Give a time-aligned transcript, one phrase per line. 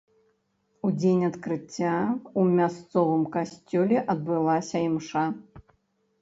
[0.87, 5.25] У дзень адкрыцця ў мясцовым касцёле адбылася імша.